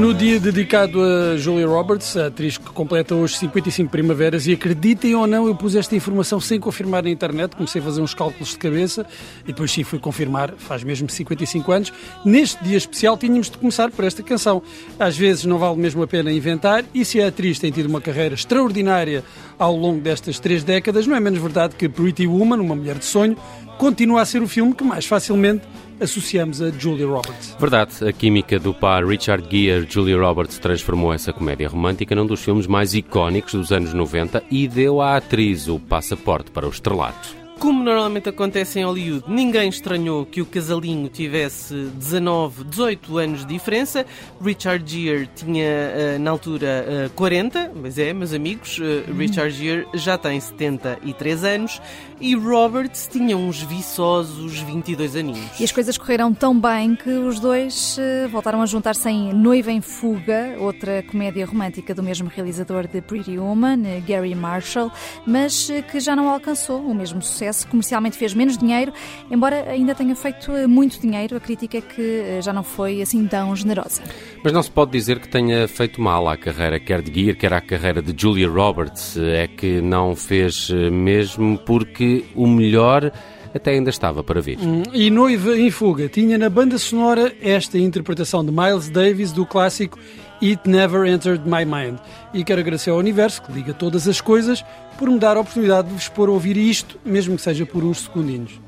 [0.00, 5.14] No dia dedicado a Julia Roberts, a atriz que completa hoje 55 primaveras, e acreditem
[5.14, 8.50] ou não, eu pus esta informação sem confirmar na internet, comecei a fazer uns cálculos
[8.50, 9.06] de cabeça
[9.44, 11.92] e depois sim fui confirmar, faz mesmo 55 anos.
[12.24, 14.62] Neste dia especial tínhamos de começar por esta canção.
[14.98, 18.00] Às vezes não vale mesmo a pena inventar, e se a atriz tem tido uma
[18.00, 19.22] carreira extraordinária
[19.58, 23.04] ao longo destas três décadas, não é menos verdade que Pretty Woman, uma mulher de
[23.04, 23.36] sonho,
[23.78, 25.66] continua a ser o filme que mais facilmente
[26.00, 27.56] associamos a Julia Roberts.
[27.58, 32.42] Verdade, a química do par Richard Gere Julia Roberts transformou essa comédia romântica num dos
[32.42, 37.43] filmes mais icónicos dos anos 90 e deu à atriz o passaporte para o estrelato.
[37.58, 43.54] Como normalmente acontece em Hollywood, ninguém estranhou que o casalinho tivesse 19, 18 anos de
[43.54, 44.04] diferença.
[44.42, 49.86] Richard Gere tinha, eh, na altura, 40, eh, mas é, meus amigos, eh, Richard Gere
[49.94, 51.80] já tem 73 anos
[52.20, 55.58] e Roberts tinha uns viçosos 22 aninhos.
[55.58, 57.96] E as coisas correram tão bem que os dois
[58.30, 63.38] voltaram a juntar-se em Noiva em Fuga, outra comédia romântica do mesmo realizador de Pretty
[63.38, 64.90] Woman, Gary Marshall,
[65.26, 68.92] mas que já não alcançou o mesmo sucesso sucesso, comercialmente fez menos dinheiro,
[69.30, 73.02] embora ainda tenha feito eh, muito dinheiro, a crítica é que eh, já não foi
[73.02, 74.02] assim tão generosa.
[74.42, 77.52] Mas não se pode dizer que tenha feito mal à carreira, quer de Gear, quer
[77.52, 79.16] à carreira de Julia Roberts.
[79.16, 83.12] É que não fez eh, mesmo porque o melhor
[83.54, 84.58] até ainda estava para vir.
[84.58, 89.46] Hum, e Noiva em Fuga tinha na banda sonora esta interpretação de Miles Davis do
[89.46, 89.98] clássico
[90.44, 91.98] It Never Entered My Mind.
[92.34, 94.62] E quero agradecer ao universo, que liga todas as coisas,
[94.98, 97.82] por me dar a oportunidade de vos pôr a ouvir isto, mesmo que seja por
[97.82, 98.60] uns segundinhos.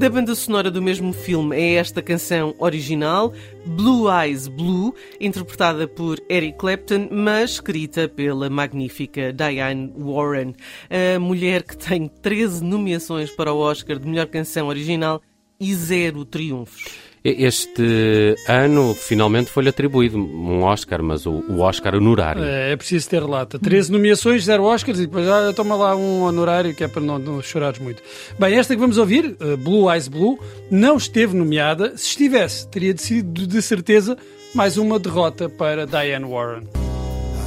[0.00, 3.34] Da banda sonora do mesmo filme é esta canção original,
[3.66, 10.54] Blue Eyes Blue, interpretada por Eric Clapton, mas escrita pela magnífica Diane Warren,
[10.88, 15.20] a mulher que tem 13 nomeações para o Oscar de melhor canção original
[15.60, 17.09] e zero triunfos.
[17.22, 22.42] Este ano, finalmente, foi-lhe atribuído um Oscar, mas o, o, Oscar honorário.
[22.42, 23.58] É, é preciso ter lata.
[23.58, 27.18] 13 nomeações, zero Oscars e depois ah, toma lá um honorário que é para não,
[27.18, 28.02] não chorares muito.
[28.38, 30.38] Bem, esta que vamos ouvir, uh, Blue Eyes Blue,
[30.70, 31.94] não esteve nomeada.
[31.94, 34.16] Se estivesse, teria sido de certeza
[34.54, 36.62] mais uma derrota para Diane Warren.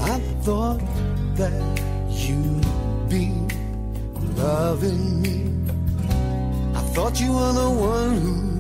[0.05, 0.84] I thought
[1.38, 1.51] that
[2.11, 2.61] you'd
[3.09, 3.31] be
[4.38, 5.51] loving me.
[6.75, 8.53] I thought you were the one who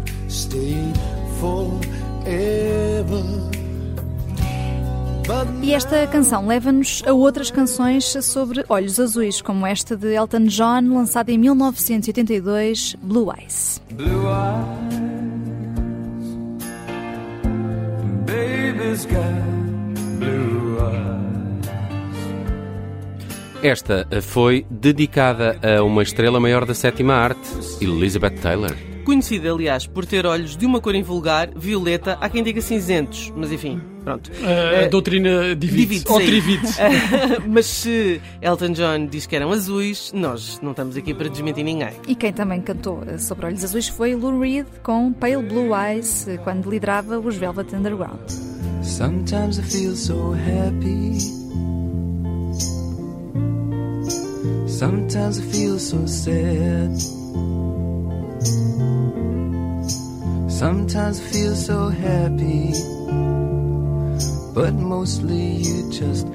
[5.61, 10.93] e esta canção leva-nos a outras canções sobre olhos azuis, como esta de Elton John,
[10.93, 13.81] lançada em 1982, Blue Eyes.
[13.91, 14.99] Blue eyes,
[18.25, 19.21] baby's got
[20.19, 21.67] blue eyes.
[23.63, 27.47] Esta foi dedicada a uma estrela maior da sétima arte,
[27.79, 32.61] Elizabeth Taylor conhecida, aliás, por ter olhos de uma cor invulgar, violeta, há quem diga
[32.61, 34.31] cinzentos, mas enfim, pronto.
[34.31, 36.67] Uh, a doutrina divide, ou trivide.
[37.47, 41.93] mas se Elton John diz que eram azuis, nós não estamos aqui para desmentir ninguém.
[42.07, 46.69] E quem também cantou sobre olhos azuis foi Lou Reed com Pale Blue Eyes, quando
[46.69, 48.19] liderava os Velvet Underground.
[48.83, 51.17] Sometimes I feel so happy.
[54.67, 56.91] Sometimes I feel so sad.
[60.63, 62.71] Sometimes I feel so happy,
[64.53, 66.25] but mostly you just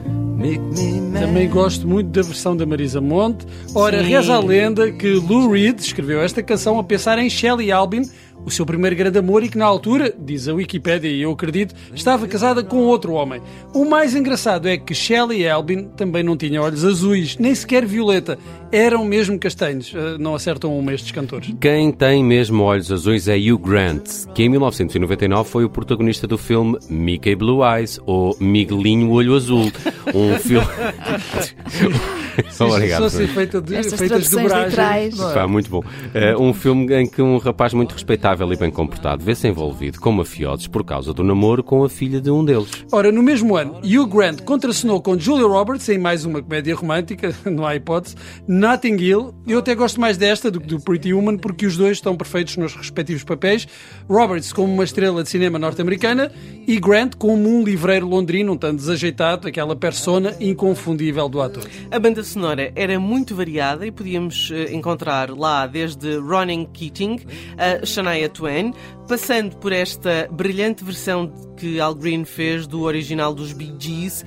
[1.18, 3.46] Também gosto muito da versão da Marisa Monte.
[3.74, 4.10] Ora, Sim.
[4.10, 8.02] reza a lenda que Lou Reed escreveu esta canção a pensar em Shelley Albin,
[8.44, 11.74] o seu primeiro grande amor e que na altura, diz a Wikipédia e eu acredito,
[11.94, 13.40] estava casada com outro homem.
[13.74, 18.38] O mais engraçado é que Shelley Albin também não tinha olhos azuis, nem sequer violeta,
[18.72, 19.92] eram mesmo castanhos.
[19.94, 21.54] Eh, não acertam uma estes cantores.
[21.60, 26.38] Quem tem mesmo olhos azuis é Hugh Grant, que em 1999 foi o protagonista do
[26.38, 29.70] filme Mickey Blue Eyes ou Miguelinho Olho Azul,
[30.14, 30.66] um filme
[32.66, 33.02] Obrigado.
[33.02, 35.10] Só ser feita de, Estas feitas de dobragem.
[35.34, 35.80] Pá, muito bom.
[35.80, 40.12] Uh, um filme em que um rapaz muito respeitável e bem comportado vê-se envolvido com
[40.12, 42.68] mafiosos por causa do namoro com a filha de um deles.
[42.90, 47.34] Ora, no mesmo ano, Hugh Grant contracenou com Julia Roberts em mais uma comédia romântica,
[47.44, 48.16] não há hipótese,
[48.46, 49.34] Notting Hill.
[49.46, 52.56] Eu até gosto mais desta do que do Pretty Woman porque os dois estão perfeitos
[52.56, 53.66] nos respectivos papéis.
[54.08, 56.32] Roberts como uma estrela de cinema norte-americana
[56.66, 61.64] e Grant como um livreiro londrino, um tanto desajeitado, aquela persona inconfundível do ator.
[61.90, 67.20] A banda sonora sonora era muito variada e podíamos uh, encontrar lá desde Ronan Keating
[67.58, 68.72] a Shania Twain,
[69.06, 74.24] passando por esta brilhante versão que Al Green fez do original dos Bee Gees,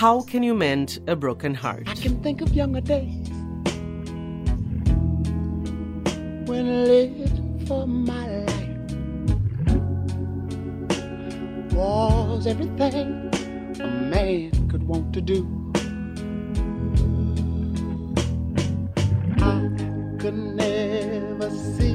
[0.00, 1.88] How Can You Mend a Broken Heart?
[1.88, 3.28] I can think of younger days
[6.46, 8.54] when I lived for my life
[11.72, 13.30] was everything
[13.80, 15.63] a man could want to do.
[20.24, 21.94] Could never see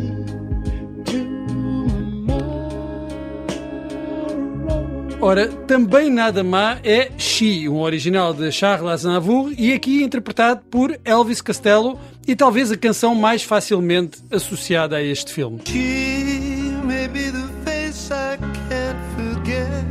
[5.21, 10.97] Ora, também nada má é She, um original de Charles Aznavour e aqui interpretado por
[11.03, 15.59] Elvis Costello e talvez a canção mais facilmente associada a este filme.
[15.67, 18.37] She may be the face I
[18.69, 19.83] can't forget,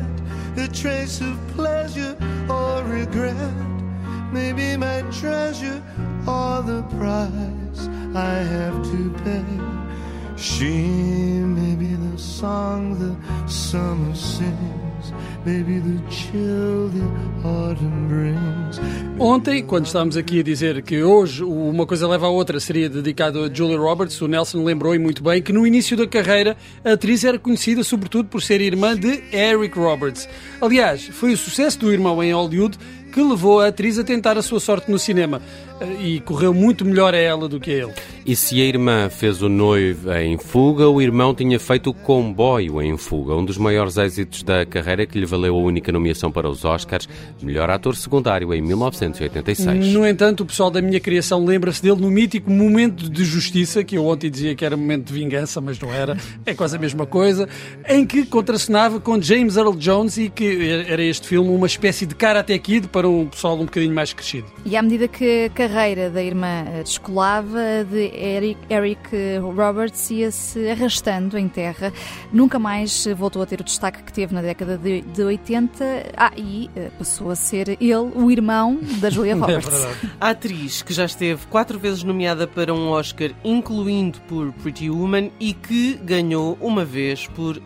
[0.56, 2.16] a trace of pleasure
[2.48, 3.34] or regret,
[4.32, 5.82] maybe my treasure
[6.26, 7.57] or the price
[8.18, 9.44] I have to pay.
[10.36, 10.74] She
[11.56, 13.14] may be the song the
[13.48, 14.88] summer sings.
[19.18, 23.42] Ontem, quando estávamos aqui a dizer que hoje uma coisa leva à outra seria dedicado
[23.42, 26.92] a Julia Roberts, o Nelson lembrou e muito bem que no início da carreira a
[26.92, 30.28] atriz era conhecida sobretudo por ser irmã de Eric Roberts.
[30.60, 32.76] Aliás, foi o sucesso do irmão em Hollywood
[33.12, 35.40] que levou a atriz a tentar a sua sorte no cinema.
[36.00, 37.92] E correu muito melhor a ela do que a ele.
[38.26, 42.82] E se a irmã fez o noivo em fuga, o irmão tinha feito o comboio
[42.82, 46.48] em fuga, um dos maiores êxitos da carreira que lhe valeu a única nomeação para
[46.48, 47.08] os Oscars,
[47.40, 49.94] melhor ator secundário em 1986.
[49.94, 53.96] No entanto, o pessoal da minha criação lembra-se dele no mítico Momento de Justiça, que
[53.96, 57.06] eu ontem dizia que era momento de vingança, mas não era, é quase a mesma
[57.06, 57.48] coisa,
[57.88, 62.14] em que contracenava com James Earl Jones e que era este filme uma espécie de
[62.14, 64.46] Karate Kid para um pessoal um bocadinho mais crescido.
[64.64, 69.08] E à medida que a carreira da irmã descolava, de Eric, Eric
[69.40, 71.92] Roberts ia-se arrastando em terra,
[72.32, 76.12] nunca mais voltou a ter o destaque que teve na década de, de 80.
[76.16, 79.84] Ah, e eh, passou a ser ele o irmão da Julia é Roberts.
[79.84, 84.90] É a atriz que já esteve quatro vezes nomeada para um Oscar, incluindo por Pretty
[84.90, 87.60] Woman, e que ganhou uma vez por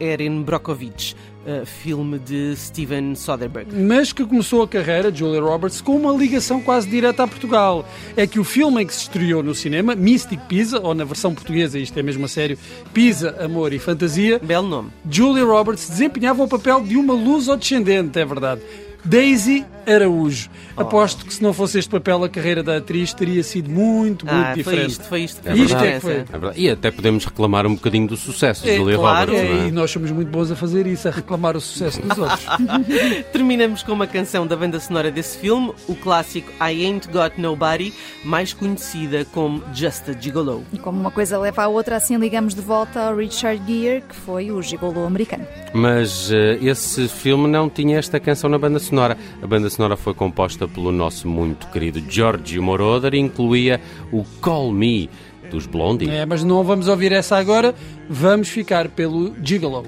[0.00, 1.14] Erin Brockovich
[1.46, 3.68] uh, filme de Steven Soderbergh.
[3.72, 7.88] Mas que começou a carreira de Julia Roberts com uma ligação quase direta a Portugal.
[8.16, 11.34] É que o filme em que se estreou no cinema, Mystic Pizza, ou na versão
[11.34, 12.58] portuguesa, isto é mesmo a sério,
[12.92, 14.90] Pizza, Amor e Fantasia, belo nome.
[15.10, 18.60] Julia Roberts desempenhava o papel de uma luz descendente, é verdade.
[19.06, 20.50] Daisy Araújo.
[20.76, 20.82] Oh.
[20.82, 24.46] Aposto que se não fosse este papel, a carreira da atriz teria sido muito, muito
[24.46, 24.96] ah, diferente.
[24.96, 25.48] Foi isto, foi isto.
[25.48, 26.14] É isto é que foi.
[26.14, 26.24] É
[26.56, 29.58] e até podemos reclamar um bocadinho do sucesso de é, Julia claro, Roberts.
[29.58, 29.68] É, é?
[29.68, 32.44] E nós somos muito bons a fazer isso, a reclamar o sucesso dos outros.
[33.32, 37.94] Terminamos com uma canção da banda sonora desse filme, o clássico I Ain't Got Nobody,
[38.24, 40.64] mais conhecida como Just a Gigolo.
[40.72, 44.16] E como uma coisa leva à outra, assim ligamos de volta ao Richard Gere, que
[44.16, 45.46] foi o gigolo americano.
[45.72, 48.95] Mas uh, esse filme não tinha esta canção na banda sonora.
[49.04, 53.80] A banda sonora foi composta pelo nosso muito querido Giorgio Moroder e incluía
[54.12, 55.08] o Call Me
[55.50, 56.10] dos Blondie.
[56.10, 57.74] É, mas não vamos ouvir essa agora,
[58.08, 59.84] vamos ficar pelo Gigolo.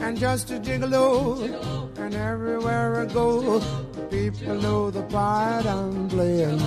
[0.00, 1.42] And just a gigolo,
[1.98, 3.60] and everywhere I go,
[4.08, 6.58] people know the part I'm playing.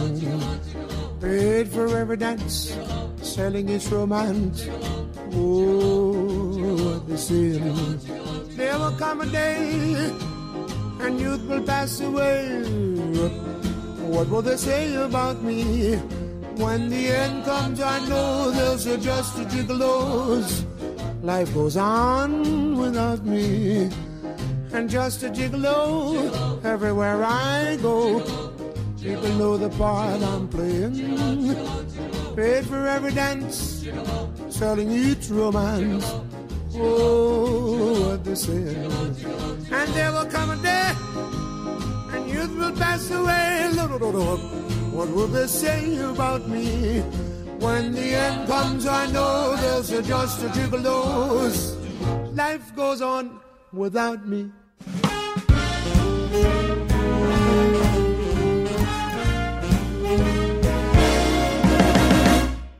[1.21, 2.75] Paid for every dance,
[3.21, 4.67] selling its romance.
[5.33, 7.99] Oh, the sin.
[8.57, 10.11] There will come a day
[11.01, 12.63] and youth will pass away.
[14.07, 15.95] What will they say about me?
[16.57, 20.65] When the end comes, I know they'll suggest a gigolos.
[21.23, 23.89] Life goes on without me.
[24.73, 28.21] And just a gigolo everywhere I go.
[29.01, 31.55] People know the part I'm playing.
[32.35, 33.85] Paid for every dance,
[34.49, 36.05] selling each romance.
[36.75, 38.75] Oh, what they say.
[39.71, 40.91] And there will come a day,
[42.13, 43.69] and youth will pass away.
[44.91, 47.01] What will they say about me?
[47.59, 51.75] When the end comes, I know there's a just a gigolos.
[52.35, 53.39] Life goes on
[53.71, 54.51] without me.